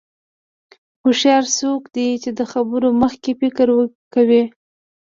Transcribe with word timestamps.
هوښیار 1.01 1.43
څوک 1.57 1.81
دی 1.95 2.07
چې 2.23 2.29
د 2.37 2.41
خبرو 2.51 2.89
مخکې 3.01 3.31
فکر 3.41 3.67
کوي. 4.13 4.43